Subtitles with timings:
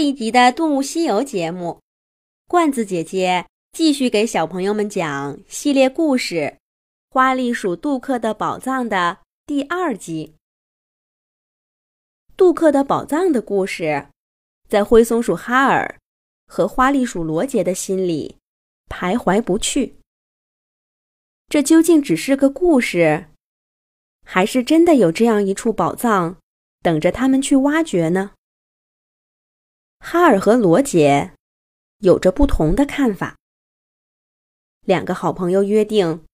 [0.00, 1.78] 这一集的《动物西游》节目，
[2.48, 6.36] 罐子姐姐继续给小朋友们讲系列故事
[7.10, 10.34] 《花栗鼠杜克的宝藏》的第二集。
[12.34, 14.06] 杜克的宝藏的故事，
[14.70, 16.00] 在灰松鼠哈尔
[16.46, 18.38] 和花栗鼠罗杰的心里
[18.88, 19.96] 徘徊不去。
[21.50, 23.26] 这究竟只是个故事，
[24.24, 26.38] 还是真的有这样一处宝藏
[26.80, 28.30] 等着他们去挖掘呢？
[30.00, 31.32] 哈尔和罗杰
[31.98, 33.36] 有着不同的看法。
[34.80, 36.24] 两个好朋友约定，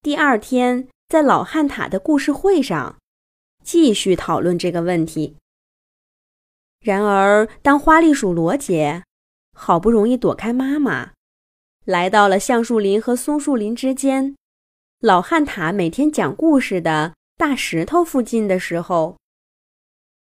[0.00, 2.98] 第二天在老汉塔的故事会上
[3.62, 5.36] 继续讨论这个问题。
[6.80, 9.02] 然而，当花栗鼠罗杰
[9.52, 11.12] 好不容易躲开妈妈，
[11.84, 14.36] 来到了橡树林和松树林之间，
[15.00, 19.18] 老汉塔每天讲故事的大石头附近的时候，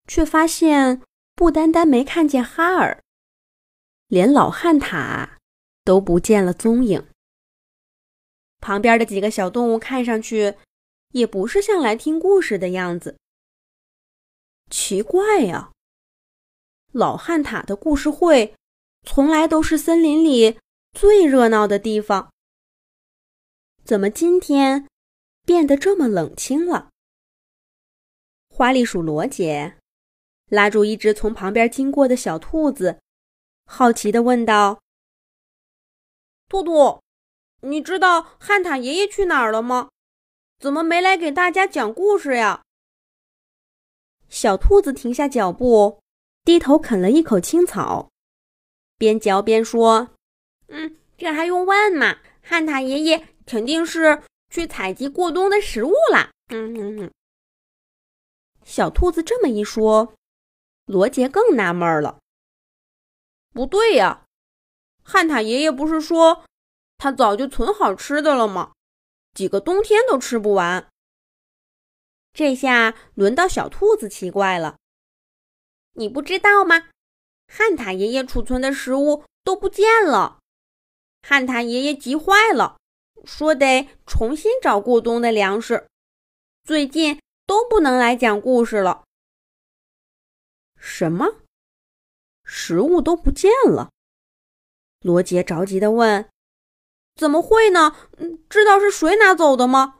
[0.07, 1.01] 却发现。
[1.37, 3.03] 不单单没看见哈尔，
[4.07, 5.37] 连老汉塔
[5.83, 7.07] 都不见了踪影。
[8.59, 10.55] 旁边的几个小动物看上去
[11.11, 13.19] 也不是像来听故事的样子。
[14.71, 15.71] 奇怪呀，
[16.91, 18.55] 老汉塔的故事会
[19.03, 20.59] 从来都是森林里
[20.93, 22.33] 最热闹的地方，
[23.83, 24.87] 怎么今天
[25.45, 26.89] 变得这么冷清了？
[28.49, 29.76] 花栗鼠罗杰。
[30.49, 33.01] 拉住一只从旁边经过的小兔子，
[33.65, 34.81] 好奇地问道
[36.47, 37.01] ：“兔兔，
[37.61, 39.89] 你知道汉塔爷爷去哪儿了吗？
[40.57, 42.63] 怎么没来给大家讲故事呀？”
[44.29, 46.01] 小兔子停下脚步，
[46.45, 48.09] 低头啃了一口青草，
[48.97, 50.09] 边嚼边说
[50.67, 52.19] ：“嗯，这还用问吗？
[52.41, 57.11] 汉塔爷爷肯定是去采集过冬的食物啦。”嗯嗯嗯。
[58.63, 60.13] 小兔子这么一说。
[60.87, 62.17] 罗杰更纳闷了。
[63.53, 64.25] 不对呀，
[65.03, 66.43] 汉塔爷爷不是说
[66.97, 68.71] 他早就存好吃的了吗？
[69.33, 70.87] 几个冬天都吃不完。
[72.33, 74.77] 这下轮到小兔子奇怪了。
[75.93, 76.89] 你不知道吗？
[77.47, 80.39] 汉塔爷爷储存的食物都不见了。
[81.21, 82.77] 汉塔爷爷急坏了，
[83.25, 85.87] 说得重新找过冬的粮食。
[86.63, 89.03] 最近都不能来讲故事了。
[90.77, 91.41] 什么？
[92.43, 93.89] 食物都不见了？
[95.01, 96.29] 罗杰着急的问
[97.15, 97.95] ：“怎么会呢？
[98.17, 99.99] 嗯知道是谁拿走的吗？”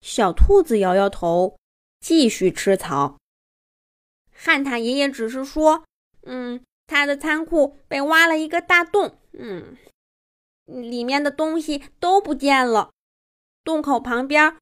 [0.00, 1.58] 小兔子摇摇头，
[2.00, 3.18] 继续吃草。
[4.32, 5.84] 汉塔爷爷只是说
[6.22, 9.76] ：“嗯，他的仓库被挖了一个大洞，嗯，
[10.66, 12.92] 里面的东西都不见了，
[13.64, 14.56] 洞口旁边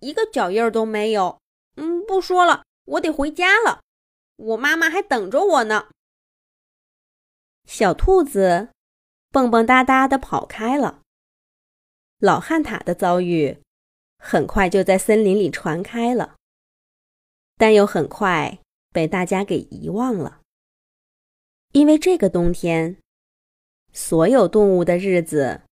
[0.00, 1.40] 一个脚印都没有。
[1.76, 3.80] 嗯，不说了，我得回家了。”
[4.40, 5.88] 我妈妈还等着我呢。
[7.64, 8.70] 小兔子
[9.30, 11.02] 蹦蹦哒哒的跑开了。
[12.18, 13.62] 老汉塔的遭遇
[14.18, 16.36] 很快就在森林里传开了，
[17.56, 18.58] 但又很快
[18.90, 20.40] 被大家给遗忘了。
[21.72, 22.98] 因为这个冬天，
[23.92, 25.62] 所有动物的日子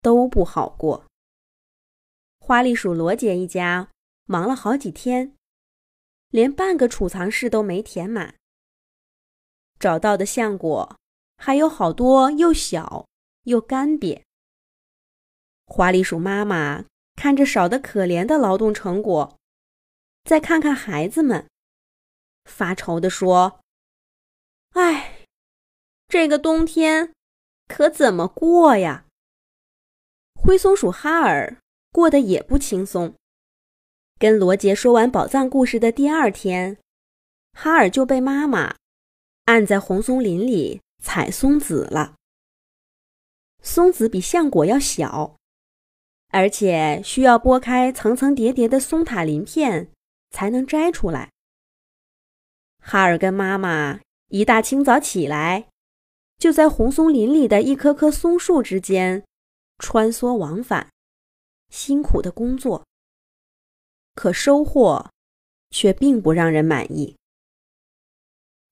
[0.00, 1.04] 都不好过。
[2.38, 3.90] 花栗鼠罗杰一家
[4.26, 5.34] 忙了好几天。
[6.34, 8.34] 连半个储藏室都没填满，
[9.78, 10.96] 找到的橡果
[11.36, 13.06] 还有好多又小
[13.44, 14.20] 又干瘪。
[15.64, 19.38] 花栗鼠妈妈看着少得可怜的劳动成果，
[20.24, 21.48] 再看看孩子们，
[22.46, 23.60] 发愁地说
[24.74, 25.24] ：“哎，
[26.08, 27.12] 这个冬天
[27.68, 29.06] 可怎么过呀？”
[30.34, 31.58] 灰松鼠哈尔
[31.92, 33.14] 过得也不轻松。
[34.18, 36.78] 跟罗杰说完宝藏故事的第二天，
[37.52, 38.76] 哈尔就被妈妈
[39.46, 42.14] 按在红松林里采松子了。
[43.60, 45.36] 松子比橡果要小，
[46.28, 49.90] 而且需要剥开层层叠叠的松塔鳞片
[50.30, 51.30] 才能摘出来。
[52.80, 55.68] 哈尔跟妈妈一大清早起来，
[56.38, 59.24] 就在红松林里的一棵棵松树之间
[59.78, 60.90] 穿梭往返，
[61.68, 62.84] 辛苦的工作。
[64.14, 65.10] 可收获，
[65.70, 67.16] 却并不让人满意。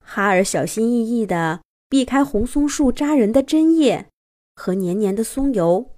[0.01, 4.11] 哈尔小心翼翼地避开红松树扎人的针叶
[4.55, 5.97] 和黏黏的松油，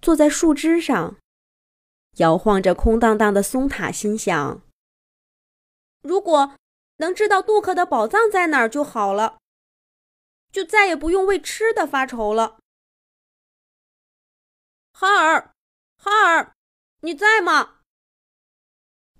[0.00, 1.18] 坐在树枝上，
[2.16, 4.62] 摇晃着空荡荡的松塔，心想：
[6.02, 6.56] 如果
[6.96, 9.38] 能知道杜克的宝藏在哪儿就好了，
[10.52, 12.58] 就再也不用为吃的发愁了。
[14.92, 15.52] 哈尔，
[15.96, 16.54] 哈尔，
[17.00, 17.80] 你在吗？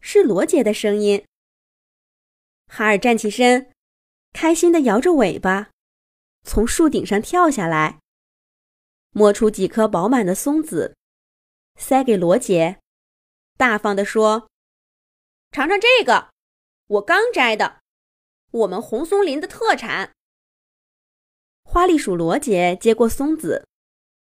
[0.06, 1.24] 是罗杰的声音。
[2.68, 3.72] 哈尔站起身，
[4.34, 5.70] 开心的摇着尾巴，
[6.42, 8.00] 从树顶上跳下来，
[9.12, 10.94] 摸出几颗饱满的松子，
[11.80, 12.80] 塞给罗杰，
[13.56, 14.50] 大方地说
[15.50, 16.28] ：“尝尝这个，
[16.88, 17.80] 我刚摘的，
[18.50, 20.12] 我们红松林的特产。”
[21.64, 23.66] 花栗鼠罗杰接过松子，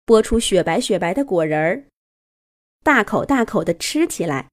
[0.05, 1.85] 剥出雪白雪白的果仁儿，
[2.83, 4.49] 大口大口的吃起来。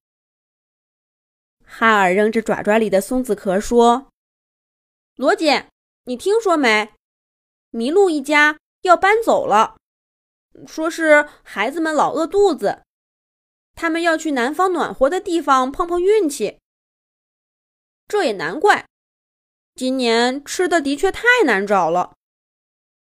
[1.65, 4.09] 哈尔扔着爪爪里的松子壳说
[5.17, 5.69] ：“罗杰，
[6.05, 6.93] 你听说没？
[7.73, 9.77] 麋鹿一家要搬走了，
[10.67, 12.83] 说是孩子们老饿肚子，
[13.75, 16.59] 他们要去南方暖和的地方碰碰运气。
[18.07, 18.87] 这也难怪，
[19.75, 22.15] 今年吃的的确太难找了。”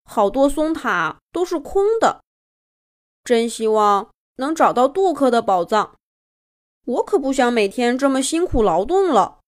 [0.03, 2.21] 好多松塔都是空的，
[3.23, 5.97] 真希望能找到杜克的宝藏。
[6.85, 9.39] 我可不想每天这么辛苦劳动了。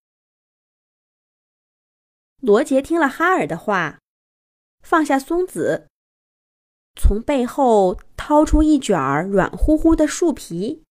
[2.40, 4.00] 罗杰听了哈尔的话，
[4.82, 5.88] 放下松子，
[7.00, 8.98] 从背后掏出一卷
[9.30, 10.84] 软乎乎的树皮，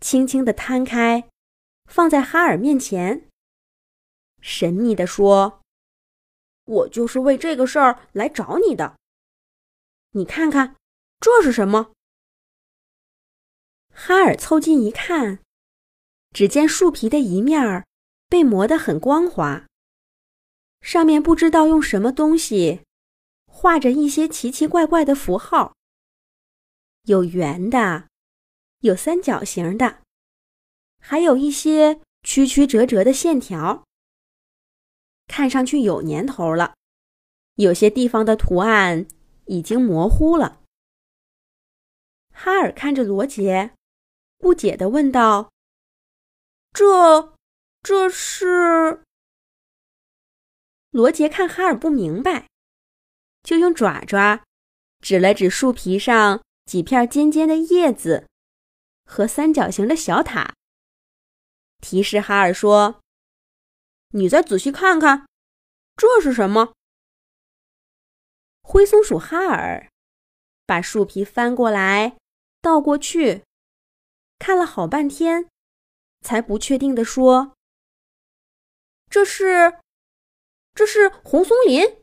[0.00, 1.28] 轻轻的摊开，
[1.84, 3.28] 放在哈尔面前，
[4.40, 5.60] 神秘的说。
[6.64, 8.96] 我就是为这个事儿来找你的。
[10.10, 10.76] 你看看，
[11.20, 11.92] 这是什么？
[14.00, 15.40] 哈尔凑近一看，
[16.30, 17.84] 只见树皮的一面儿
[18.28, 19.66] 被磨得很光滑，
[20.80, 22.82] 上面不知道用什么东西
[23.46, 25.74] 画着一些奇奇怪怪的符号，
[27.06, 28.06] 有圆的，
[28.82, 30.00] 有三角形的，
[31.00, 33.82] 还有一些曲曲折折的线条。
[35.26, 36.76] 看上去有年头了，
[37.56, 39.08] 有些地方的图案
[39.46, 40.62] 已经模糊了。
[42.32, 43.74] 哈尔看着罗杰，
[44.38, 45.50] 不解地问道
[46.72, 47.36] ：“这，
[47.82, 49.04] 这是？”
[50.90, 52.48] 罗杰看哈尔不明白，
[53.42, 54.44] 就用爪爪
[55.00, 58.26] 指了指树皮上几片尖尖的叶子
[59.04, 60.54] 和三角形的小塔，
[61.80, 63.00] 提示哈尔说。
[64.12, 65.28] 你再仔细看看，
[65.94, 66.72] 这是什么？
[68.62, 69.90] 灰松鼠哈尔
[70.64, 72.16] 把树皮翻过来
[72.62, 73.44] 倒过去，
[74.38, 75.48] 看了好半天，
[76.20, 77.56] 才不确定地说
[79.10, 79.80] ：“这是，
[80.74, 82.02] 这是红松林。”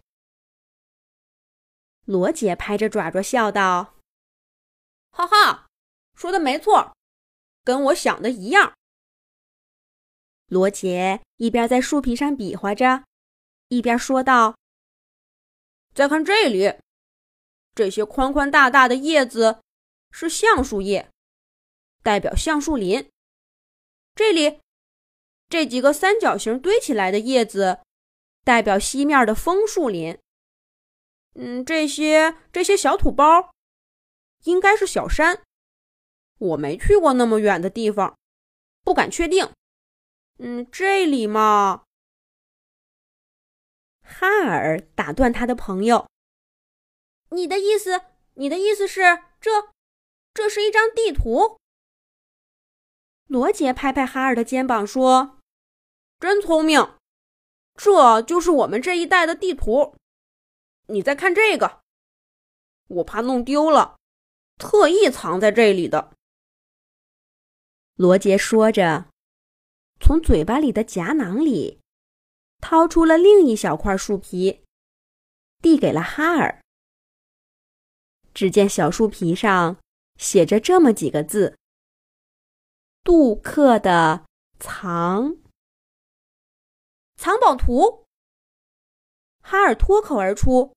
[2.05, 3.95] 罗杰拍着爪爪笑道
[5.09, 5.67] ：“哈哈，
[6.13, 6.95] 说的没错，
[7.63, 8.73] 跟我想的一样。”
[10.47, 13.05] 罗杰一边在树皮上比划着，
[13.69, 14.55] 一边说道
[15.95, 16.79] ：“再看这里，
[17.73, 19.61] 这些宽宽大大的叶子
[20.11, 21.09] 是橡树叶，
[22.06, 23.10] 代表橡树林。
[24.13, 24.62] 这里
[25.50, 27.80] 这几个三角形堆起来的叶子，
[28.44, 30.16] 代表西面的枫树林。
[31.34, 33.52] 嗯，这些这些小土包
[34.44, 35.42] 应该是小山。
[36.38, 38.16] 我没去过那么远的地方，
[38.84, 39.52] 不敢确定。”
[40.38, 41.86] 嗯，这里嘛。
[44.04, 46.07] 哈尔打断他的朋友
[47.34, 48.02] ：“你的意思，
[48.36, 49.02] 你的意思是
[49.42, 49.74] 这，
[50.36, 51.57] 这是一张地图？”
[53.27, 55.39] 罗杰拍拍哈尔的肩膀说
[56.19, 56.95] ：“真聪明，
[57.76, 59.95] 这就是我们这一带的地图。
[60.88, 61.81] 你再看这个，
[62.88, 63.97] 我怕弄丢了，
[64.57, 66.14] 特意藏在这里的。”
[67.95, 69.07] 罗杰说着。
[70.02, 71.80] 从嘴巴里的夹囊里
[72.59, 74.61] 掏出了另一小块树皮，
[75.61, 76.61] 递给了哈尔。
[78.33, 79.78] 只见小树皮上
[80.19, 81.57] 写着这么几个字
[83.06, 84.26] ：“杜克的
[84.59, 85.38] 藏
[87.16, 88.04] 藏宝图。”
[89.42, 90.74] 哈尔脱口而出：“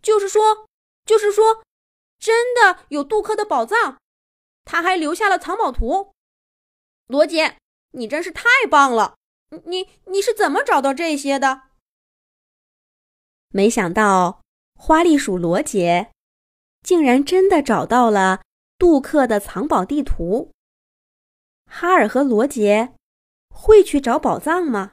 [0.00, 0.68] 就是说，
[1.04, 1.64] 就是说，
[2.20, 3.98] 真的有杜克的宝藏，
[4.64, 6.12] 他还留下了藏宝图。”
[7.08, 7.58] 罗杰。
[7.92, 9.14] 你真是太棒了！
[9.64, 11.62] 你你是怎么找到这些的？
[13.48, 14.42] 没想到
[14.74, 16.12] 花栗鼠罗杰
[16.82, 18.42] 竟然真的找到了
[18.76, 20.52] 杜克的藏宝地图。
[21.66, 22.94] 哈尔和罗杰
[23.50, 24.92] 会去找宝藏吗？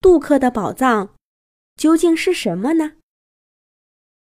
[0.00, 1.14] 杜克的宝藏
[1.76, 2.96] 究竟是什么呢？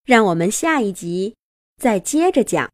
[0.04, 1.36] 让我们下一集
[1.76, 2.70] 再接着讲。